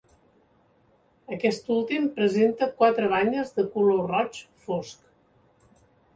[1.37, 5.79] Aquest últim presenta quatre banyes de color roig fosc.